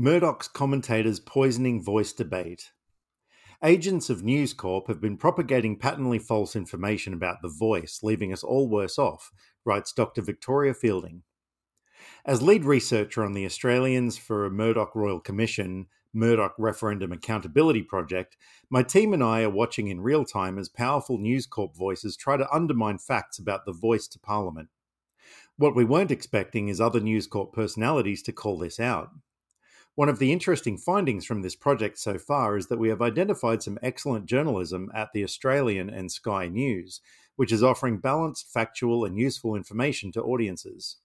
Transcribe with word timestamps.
Murdoch's 0.00 0.48
commentators 0.48 1.20
poisoning 1.20 1.84
voice 1.84 2.14
debate. 2.14 2.70
Agents 3.62 4.08
of 4.08 4.24
News 4.24 4.54
Corp 4.54 4.88
have 4.88 4.98
been 4.98 5.18
propagating 5.18 5.76
patently 5.76 6.18
false 6.18 6.56
information 6.56 7.12
about 7.12 7.42
the 7.42 7.50
voice, 7.50 8.00
leaving 8.02 8.32
us 8.32 8.42
all 8.42 8.66
worse 8.66 8.98
off, 8.98 9.30
writes 9.62 9.92
Dr. 9.92 10.22
Victoria 10.22 10.72
Fielding. 10.72 11.22
As 12.24 12.40
lead 12.40 12.64
researcher 12.64 13.22
on 13.22 13.34
the 13.34 13.44
Australians 13.44 14.16
for 14.16 14.46
a 14.46 14.50
Murdoch 14.50 14.94
Royal 14.94 15.20
Commission 15.20 15.88
Murdoch 16.14 16.54
Referendum 16.56 17.12
Accountability 17.12 17.82
Project, 17.82 18.38
my 18.70 18.82
team 18.82 19.12
and 19.12 19.22
I 19.22 19.42
are 19.42 19.50
watching 19.50 19.88
in 19.88 20.00
real 20.00 20.24
time 20.24 20.58
as 20.58 20.70
powerful 20.70 21.18
News 21.18 21.44
Corp 21.44 21.76
voices 21.76 22.16
try 22.16 22.38
to 22.38 22.50
undermine 22.50 22.96
facts 22.96 23.38
about 23.38 23.66
the 23.66 23.74
voice 23.74 24.08
to 24.08 24.18
Parliament. 24.18 24.70
What 25.58 25.76
we 25.76 25.84
weren't 25.84 26.10
expecting 26.10 26.68
is 26.68 26.80
other 26.80 27.00
News 27.00 27.26
Corp 27.26 27.52
personalities 27.52 28.22
to 28.22 28.32
call 28.32 28.56
this 28.56 28.80
out. 28.80 29.10
One 29.96 30.08
of 30.08 30.18
the 30.18 30.32
interesting 30.32 30.78
findings 30.78 31.26
from 31.26 31.42
this 31.42 31.56
project 31.56 31.98
so 31.98 32.16
far 32.16 32.56
is 32.56 32.68
that 32.68 32.78
we 32.78 32.88
have 32.88 33.02
identified 33.02 33.62
some 33.62 33.78
excellent 33.82 34.26
journalism 34.26 34.90
at 34.94 35.08
the 35.12 35.24
Australian 35.24 35.90
and 35.90 36.10
Sky 36.10 36.48
News, 36.48 37.00
which 37.36 37.52
is 37.52 37.62
offering 37.62 37.98
balanced, 37.98 38.52
factual, 38.52 39.04
and 39.04 39.18
useful 39.18 39.56
information 39.56 40.12
to 40.12 40.22
audiences. 40.22 40.98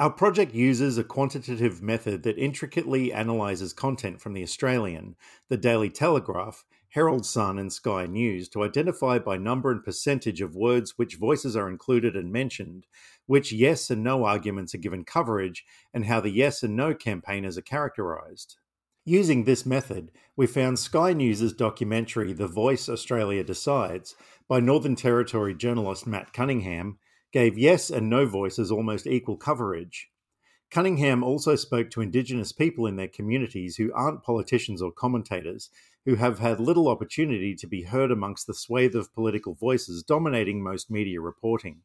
Our 0.00 0.10
project 0.10 0.54
uses 0.54 0.96
a 0.96 1.02
quantitative 1.02 1.82
method 1.82 2.22
that 2.22 2.38
intricately 2.38 3.12
analyzes 3.12 3.72
content 3.72 4.20
from 4.20 4.32
the 4.32 4.44
Australian, 4.44 5.16
the 5.48 5.56
Daily 5.56 5.90
Telegraph, 5.90 6.64
Herald 6.90 7.26
Sun, 7.26 7.58
and 7.58 7.72
Sky 7.72 8.06
News 8.06 8.48
to 8.50 8.62
identify 8.62 9.18
by 9.18 9.38
number 9.38 9.72
and 9.72 9.82
percentage 9.82 10.40
of 10.40 10.54
words 10.54 10.96
which 10.96 11.16
voices 11.16 11.56
are 11.56 11.68
included 11.68 12.14
and 12.14 12.30
mentioned, 12.30 12.86
which 13.26 13.50
yes 13.50 13.90
and 13.90 14.04
no 14.04 14.24
arguments 14.24 14.72
are 14.72 14.78
given 14.78 15.02
coverage, 15.02 15.64
and 15.92 16.04
how 16.04 16.20
the 16.20 16.30
yes 16.30 16.62
and 16.62 16.76
no 16.76 16.94
campaigners 16.94 17.58
are 17.58 17.62
characterised. 17.62 18.56
Using 19.04 19.44
this 19.44 19.66
method, 19.66 20.12
we 20.36 20.46
found 20.46 20.78
Sky 20.78 21.12
News' 21.12 21.52
documentary 21.52 22.32
The 22.32 22.46
Voice 22.46 22.88
Australia 22.88 23.42
Decides 23.42 24.14
by 24.46 24.60
Northern 24.60 24.94
Territory 24.94 25.56
journalist 25.56 26.06
Matt 26.06 26.32
Cunningham 26.32 26.98
gave 27.32 27.58
yes 27.58 27.90
and 27.90 28.08
no 28.08 28.26
voices 28.26 28.70
almost 28.70 29.06
equal 29.06 29.36
coverage. 29.36 30.08
Cunningham 30.70 31.22
also 31.22 31.56
spoke 31.56 31.90
to 31.90 32.02
Indigenous 32.02 32.52
people 32.52 32.86
in 32.86 32.96
their 32.96 33.08
communities 33.08 33.76
who 33.76 33.92
aren't 33.94 34.22
politicians 34.22 34.82
or 34.82 34.92
commentators, 34.92 35.70
who 36.04 36.16
have 36.16 36.38
had 36.38 36.60
little 36.60 36.88
opportunity 36.88 37.54
to 37.54 37.66
be 37.66 37.82
heard 37.82 38.10
amongst 38.10 38.46
the 38.46 38.54
swathe 38.54 38.94
of 38.94 39.14
political 39.14 39.54
voices 39.54 40.02
dominating 40.02 40.62
most 40.62 40.90
media 40.90 41.20
reporting. 41.20 41.82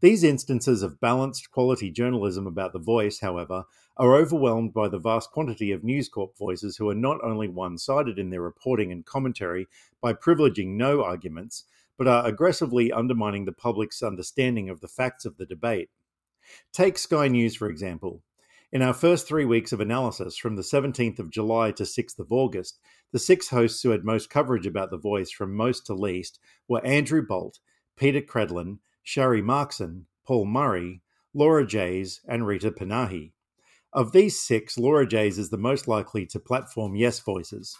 These 0.00 0.22
instances 0.22 0.84
of 0.84 1.00
balanced 1.00 1.50
quality 1.50 1.90
journalism 1.90 2.46
about 2.46 2.72
the 2.72 2.78
voice, 2.78 3.18
however, 3.18 3.64
are 3.96 4.14
overwhelmed 4.14 4.72
by 4.72 4.86
the 4.86 4.98
vast 4.98 5.32
quantity 5.32 5.72
of 5.72 5.82
News 5.82 6.08
Corp 6.08 6.38
voices 6.38 6.76
who 6.76 6.88
are 6.88 6.94
not 6.94 7.18
only 7.24 7.48
one 7.48 7.78
sided 7.78 8.16
in 8.16 8.30
their 8.30 8.42
reporting 8.42 8.92
and 8.92 9.04
commentary 9.04 9.66
by 10.00 10.12
privileging 10.12 10.76
no 10.76 11.02
arguments, 11.02 11.64
but 11.98 12.08
are 12.08 12.26
aggressively 12.26 12.90
undermining 12.90 13.44
the 13.44 13.52
public's 13.52 14.02
understanding 14.02 14.70
of 14.70 14.80
the 14.80 14.88
facts 14.88 15.26
of 15.26 15.36
the 15.36 15.44
debate. 15.44 15.90
Take 16.72 16.96
Sky 16.96 17.28
News, 17.28 17.56
for 17.56 17.68
example. 17.68 18.22
In 18.70 18.82
our 18.82 18.94
first 18.94 19.26
three 19.26 19.44
weeks 19.44 19.72
of 19.72 19.80
analysis, 19.80 20.36
from 20.36 20.56
the 20.56 20.62
17th 20.62 21.18
of 21.18 21.30
July 21.30 21.72
to 21.72 21.82
6th 21.82 22.18
of 22.18 22.32
August, 22.32 22.78
the 23.12 23.18
six 23.18 23.48
hosts 23.48 23.82
who 23.82 23.90
had 23.90 24.04
most 24.04 24.30
coverage 24.30 24.66
about 24.66 24.90
The 24.90 24.98
Voice 24.98 25.30
from 25.30 25.54
most 25.54 25.86
to 25.86 25.94
least 25.94 26.38
were 26.68 26.84
Andrew 26.84 27.26
Bolt, 27.26 27.58
Peta 27.96 28.20
Credlin, 28.20 28.78
Sharri 29.04 29.42
Markson, 29.42 30.04
Paul 30.26 30.44
Murray, 30.44 31.00
Laura 31.32 31.66
Jayes, 31.66 32.20
and 32.28 32.46
Rita 32.46 32.70
Panahi. 32.70 33.32
Of 33.92 34.12
these 34.12 34.38
six, 34.38 34.76
Laura 34.76 35.06
Jayes 35.06 35.38
is 35.38 35.48
the 35.48 35.56
most 35.56 35.88
likely 35.88 36.26
to 36.26 36.38
platform 36.38 36.94
yes 36.94 37.20
voices. 37.20 37.76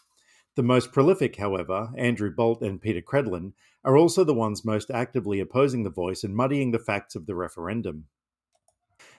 The 0.59 0.65
most 0.65 0.91
prolific, 0.91 1.37
however, 1.37 1.93
Andrew 1.97 2.35
Bolt 2.35 2.63
and 2.63 2.81
Peta 2.81 3.01
Credlin, 3.01 3.53
are 3.85 3.97
also 3.97 4.25
the 4.25 4.35
ones 4.35 4.65
most 4.65 4.91
actively 4.91 5.39
opposing 5.39 5.85
the 5.85 5.89
voice 5.89 6.25
and 6.25 6.35
muddying 6.35 6.73
the 6.73 6.81
facts 6.81 7.15
of 7.15 7.27
the 7.27 7.37
referendum. 7.37 8.07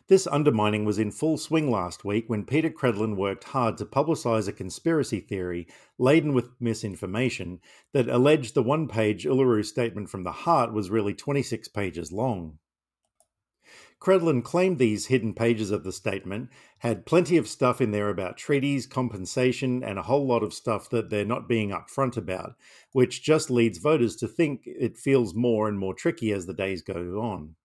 This 0.10 0.28
undermining 0.28 0.84
was 0.84 1.00
in 1.00 1.12
full 1.12 1.38
swing 1.38 1.72
last 1.72 2.04
week 2.04 2.26
when 2.28 2.44
Peta 2.44 2.70
Credlin 2.70 3.16
worked 3.16 3.46
hard 3.46 3.78
to 3.78 3.86
publicise 3.86 4.50
a 4.50 4.52
conspiracy 4.52 5.22
theory 5.22 5.66
laden 5.98 6.34
with 6.34 6.60
misinformation 6.60 7.62
that 7.94 8.10
alleged 8.10 8.54
the 8.54 8.62
one 8.62 8.90
page 8.90 9.24
Uluru 9.24 9.64
Statement 9.64 10.10
from 10.10 10.24
the 10.24 10.44
Heart 10.44 10.74
was 10.74 10.90
really 10.90 11.14
26 11.14 11.70
pages 11.70 12.12
long. 12.12 12.60
Credlin 14.00 14.42
claimed 14.42 14.78
these 14.78 15.08
hidden 15.08 15.34
pages 15.34 15.72
of 15.72 15.84
the 15.84 15.92
statement 15.92 16.50
had 16.80 17.06
plenty 17.06 17.36
of 17.36 17.50
stuff 17.50 17.82
in 17.82 17.92
there 17.92 18.08
about 18.08 18.38
treaties, 18.38 18.88
compensation, 18.88 19.84
and 19.84 20.00
a 20.00 20.04
whole 20.04 20.26
lot 20.26 20.42
of 20.42 20.54
stuff 20.54 20.90
that 20.90 21.10
they're 21.10 21.26
not 21.26 21.50
being 21.50 21.72
upfront 21.72 22.16
about, 22.16 22.56
which 22.94 23.22
just 23.22 23.50
leads 23.50 23.78
voters 23.78 24.16
to 24.16 24.28
think 24.28 24.62
it 24.66 24.98
feels 24.98 25.34
more 25.36 25.68
and 25.68 25.78
more 25.78 25.94
tricky 25.94 26.32
as 26.32 26.46
the 26.46 26.54
days 26.54 26.82
go 26.82 27.20
on. 27.22 27.56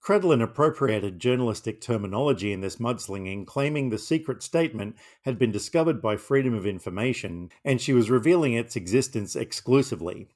Credlin 0.00 0.42
appropriated 0.42 1.20
journalistic 1.20 1.80
terminology 1.80 2.52
in 2.52 2.60
this 2.60 2.76
mudslinging, 2.76 3.46
claiming 3.46 3.90
the 3.90 3.98
secret 3.98 4.42
statement 4.42 4.96
had 5.22 5.38
been 5.38 5.52
discovered 5.52 6.02
by 6.02 6.16
Freedom 6.16 6.54
of 6.54 6.66
Information 6.66 7.50
and 7.64 7.80
she 7.80 7.92
was 7.92 8.10
revealing 8.10 8.52
its 8.52 8.74
existence 8.74 9.36
exclusively. 9.36 10.28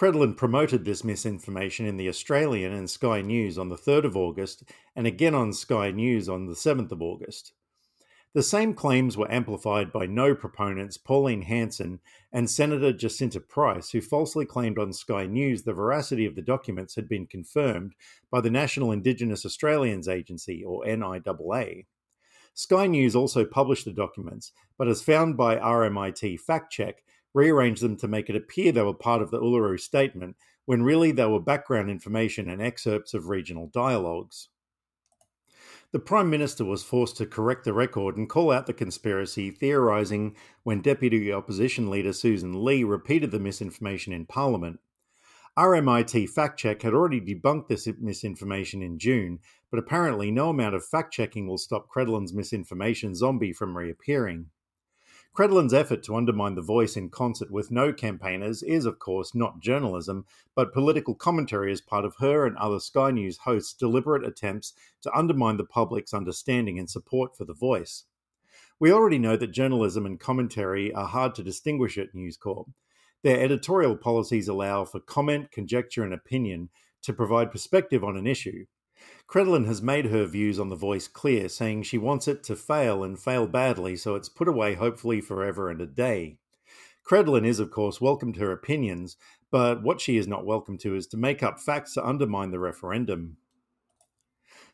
Credlin 0.00 0.34
promoted 0.34 0.86
this 0.86 1.04
misinformation 1.04 1.84
in 1.84 1.98
the 1.98 2.08
Australian 2.08 2.72
and 2.72 2.88
Sky 2.88 3.20
News 3.20 3.58
on 3.58 3.68
the 3.68 3.76
3rd 3.76 4.04
of 4.04 4.16
August 4.16 4.62
and 4.96 5.06
again 5.06 5.34
on 5.34 5.52
Sky 5.52 5.90
News 5.90 6.26
on 6.26 6.46
the 6.46 6.54
7th 6.54 6.90
of 6.90 7.02
August. 7.02 7.52
The 8.32 8.42
same 8.42 8.72
claims 8.72 9.18
were 9.18 9.30
amplified 9.30 9.92
by 9.92 10.06
no 10.06 10.34
proponents 10.34 10.96
Pauline 10.96 11.42
Hanson 11.42 12.00
and 12.32 12.48
Senator 12.48 12.94
Jacinta 12.94 13.40
Price, 13.40 13.90
who 13.90 14.00
falsely 14.00 14.46
claimed 14.46 14.78
on 14.78 14.94
Sky 14.94 15.26
News 15.26 15.64
the 15.64 15.74
veracity 15.74 16.24
of 16.24 16.34
the 16.34 16.40
documents 16.40 16.94
had 16.94 17.06
been 17.06 17.26
confirmed 17.26 17.94
by 18.30 18.40
the 18.40 18.50
National 18.50 18.92
Indigenous 18.92 19.44
Australians 19.44 20.08
Agency, 20.08 20.64
or 20.64 20.82
NIAA. 20.86 21.84
Sky 22.54 22.86
News 22.86 23.14
also 23.14 23.44
published 23.44 23.84
the 23.84 23.92
documents, 23.92 24.52
but 24.78 24.88
as 24.88 25.02
found 25.02 25.36
by 25.36 25.56
RMIT 25.56 26.40
Fact 26.40 26.72
Check, 26.72 27.02
rearranged 27.34 27.82
them 27.82 27.96
to 27.96 28.08
make 28.08 28.28
it 28.28 28.36
appear 28.36 28.72
they 28.72 28.82
were 28.82 28.94
part 28.94 29.22
of 29.22 29.30
the 29.30 29.40
Uluru 29.40 29.78
Statement, 29.78 30.36
when 30.64 30.82
really 30.82 31.12
they 31.12 31.26
were 31.26 31.40
background 31.40 31.90
information 31.90 32.48
and 32.48 32.62
excerpts 32.62 33.14
of 33.14 33.28
regional 33.28 33.68
dialogues. 33.68 34.48
The 35.92 35.98
Prime 35.98 36.30
Minister 36.30 36.64
was 36.64 36.84
forced 36.84 37.16
to 37.16 37.26
correct 37.26 37.64
the 37.64 37.72
record 37.72 38.16
and 38.16 38.28
call 38.28 38.52
out 38.52 38.66
the 38.66 38.72
conspiracy, 38.72 39.50
theorising 39.50 40.36
when 40.62 40.82
Deputy 40.82 41.32
Opposition 41.32 41.90
Leader 41.90 42.12
Susan 42.12 42.64
Lee 42.64 42.84
repeated 42.84 43.32
the 43.32 43.40
misinformation 43.40 44.12
in 44.12 44.26
Parliament. 44.26 44.78
RMIT 45.58 46.30
Fact 46.30 46.60
Check 46.60 46.82
had 46.82 46.94
already 46.94 47.20
debunked 47.20 47.66
this 47.66 47.88
misinformation 47.98 48.82
in 48.82 49.00
June, 49.00 49.40
but 49.68 49.80
apparently 49.80 50.30
no 50.30 50.48
amount 50.50 50.76
of 50.76 50.86
fact 50.86 51.12
checking 51.12 51.48
will 51.48 51.58
stop 51.58 51.88
Credlin's 51.88 52.32
misinformation 52.32 53.16
zombie 53.16 53.52
from 53.52 53.76
reappearing. 53.76 54.46
Credlin's 55.32 55.72
effort 55.72 56.02
to 56.02 56.16
undermine 56.16 56.56
the 56.56 56.62
voice 56.62 56.96
in 56.96 57.08
concert 57.08 57.52
with 57.52 57.70
no 57.70 57.92
campaigners 57.92 58.64
is, 58.64 58.84
of 58.84 58.98
course, 58.98 59.32
not 59.32 59.60
journalism, 59.60 60.26
but 60.56 60.72
political 60.72 61.14
commentary 61.14 61.70
as 61.70 61.80
part 61.80 62.04
of 62.04 62.16
her 62.18 62.46
and 62.46 62.56
other 62.56 62.80
Sky 62.80 63.12
News 63.12 63.38
hosts' 63.38 63.72
deliberate 63.72 64.26
attempts 64.26 64.72
to 65.02 65.16
undermine 65.16 65.56
the 65.56 65.64
public's 65.64 66.12
understanding 66.12 66.80
and 66.80 66.90
support 66.90 67.36
for 67.36 67.44
the 67.44 67.54
voice. 67.54 68.06
We 68.80 68.90
already 68.90 69.18
know 69.18 69.36
that 69.36 69.52
journalism 69.52 70.04
and 70.04 70.18
commentary 70.18 70.92
are 70.92 71.06
hard 71.06 71.36
to 71.36 71.44
distinguish 71.44 71.96
at 71.96 72.14
News 72.14 72.36
Corp. 72.36 72.68
Their 73.22 73.40
editorial 73.40 73.96
policies 73.96 74.48
allow 74.48 74.84
for 74.84 74.98
comment, 74.98 75.52
conjecture, 75.52 76.02
and 76.02 76.12
opinion 76.12 76.70
to 77.02 77.12
provide 77.12 77.52
perspective 77.52 78.02
on 78.02 78.16
an 78.16 78.26
issue, 78.26 78.64
Credlin 79.26 79.66
has 79.66 79.80
made 79.80 80.06
her 80.06 80.24
views 80.26 80.58
on 80.58 80.68
The 80.68 80.76
Voice 80.76 81.06
clear, 81.06 81.48
saying 81.48 81.84
she 81.84 81.98
wants 81.98 82.26
it 82.26 82.42
to 82.44 82.56
fail 82.56 83.04
and 83.04 83.18
fail 83.18 83.46
badly, 83.46 83.96
so 83.96 84.14
it's 84.14 84.28
put 84.28 84.48
away 84.48 84.74
hopefully 84.74 85.20
forever 85.20 85.70
and 85.70 85.80
a 85.80 85.86
day. 85.86 86.38
Credlin 87.04 87.46
is, 87.46 87.60
of 87.60 87.70
course, 87.70 88.00
welcome 88.00 88.32
to 88.32 88.40
her 88.40 88.52
opinions, 88.52 89.16
but 89.50 89.82
what 89.82 90.00
she 90.00 90.16
is 90.16 90.28
not 90.28 90.44
welcome 90.44 90.78
to 90.78 90.94
is 90.94 91.06
to 91.08 91.16
make 91.16 91.42
up 91.42 91.60
facts 91.60 91.94
to 91.94 92.06
undermine 92.06 92.50
the 92.50 92.58
referendum. 92.58 93.36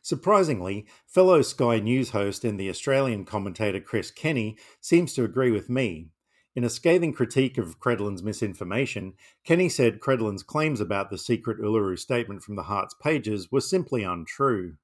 Surprisingly, 0.01 0.85
fellow 1.05 1.41
Sky 1.41 1.79
News 1.79 2.11
host 2.11 2.43
and 2.43 2.59
the 2.59 2.69
Australian 2.69 3.25
commentator 3.25 3.79
Chris 3.79 4.11
Kenny 4.11 4.57
seems 4.79 5.13
to 5.13 5.23
agree 5.23 5.51
with 5.51 5.69
me. 5.69 6.09
In 6.57 6.63
a 6.63 6.71
scathing 6.71 7.13
critique 7.13 7.59
of 7.59 7.79
Credlin's 7.79 8.23
misinformation, 8.23 9.13
Kenny 9.43 9.69
said 9.69 9.99
Credlin's 9.99 10.41
claims 10.41 10.81
about 10.81 11.11
the 11.11 11.17
secret 11.19 11.59
Uluru 11.59 11.99
statement 11.99 12.41
from 12.41 12.55
the 12.55 12.63
Heart's 12.63 12.95
pages 12.95 13.51
were 13.51 13.61
simply 13.61 14.01
untrue. 14.01 14.77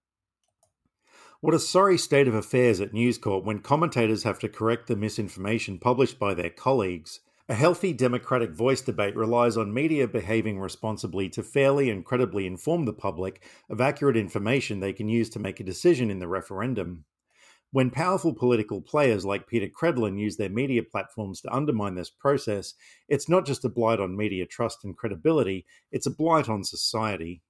What 1.41 1.55
a 1.55 1.57
sorry 1.57 1.97
state 1.97 2.27
of 2.27 2.35
affairs 2.35 2.79
at 2.79 2.93
News 2.93 3.17
Corp 3.17 3.43
when 3.43 3.57
commentators 3.57 4.21
have 4.21 4.37
to 4.41 4.49
correct 4.49 4.85
the 4.85 4.95
misinformation 4.95 5.79
published 5.79 6.19
by 6.19 6.35
their 6.35 6.51
colleagues. 6.51 7.21
A 7.49 7.55
healthy 7.55 7.91
democratic 7.91 8.51
voice 8.51 8.81
debate 8.81 9.15
relies 9.15 9.57
on 9.57 9.73
media 9.73 10.07
behaving 10.07 10.59
responsibly 10.59 11.27
to 11.29 11.41
fairly 11.41 11.89
and 11.89 12.05
credibly 12.05 12.45
inform 12.45 12.85
the 12.85 12.93
public 12.93 13.41
of 13.67 13.81
accurate 13.81 14.15
information 14.15 14.79
they 14.79 14.93
can 14.93 15.09
use 15.09 15.27
to 15.31 15.39
make 15.39 15.59
a 15.59 15.63
decision 15.63 16.11
in 16.11 16.19
the 16.19 16.27
referendum. 16.27 17.05
When 17.73 17.89
powerful 17.89 18.35
political 18.35 18.81
players 18.81 19.25
like 19.25 19.47
Peta 19.47 19.67
Credlin 19.67 20.19
use 20.19 20.37
their 20.37 20.47
media 20.47 20.83
platforms 20.83 21.41
to 21.41 21.51
undermine 21.51 21.95
this 21.95 22.11
process, 22.11 22.75
it's 23.09 23.27
not 23.27 23.47
just 23.47 23.65
a 23.65 23.69
blight 23.69 23.99
on 23.99 24.15
media 24.15 24.45
trust 24.45 24.85
and 24.85 24.95
credibility, 24.95 25.65
it's 25.91 26.05
a 26.05 26.11
blight 26.11 26.47
on 26.47 26.63
society. 26.63 27.41